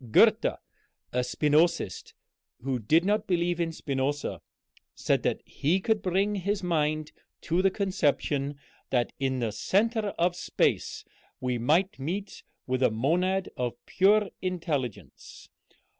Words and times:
Goethe, 0.09 0.43
a 1.13 1.19
Spinozist 1.23 2.15
who 2.63 2.79
did 2.79 3.05
not 3.05 3.27
believe 3.27 3.59
in 3.59 3.71
Spinoza, 3.71 4.41
said 4.95 5.21
that 5.21 5.41
he 5.45 5.79
could 5.79 6.01
bring 6.01 6.33
his 6.33 6.63
mind 6.63 7.11
to 7.41 7.61
the 7.61 7.69
conception 7.69 8.57
that 8.89 9.13
in 9.19 9.37
the 9.37 9.51
centre 9.51 10.07
of 10.17 10.35
space 10.35 11.05
we 11.39 11.59
might 11.59 11.99
meet 11.99 12.41
with 12.65 12.81
a 12.81 12.89
monad 12.89 13.49
of 13.55 13.75
pure 13.85 14.31
intelligence. 14.41 15.47